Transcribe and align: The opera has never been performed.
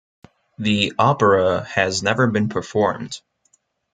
The 0.57 0.93
opera 0.97 1.63
has 1.63 2.01
never 2.01 2.25
been 2.25 2.49
performed. 2.49 3.21